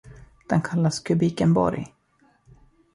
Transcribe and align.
Den 0.47 0.61
kallas 0.61 0.99
Kubikenborg. 1.03 1.93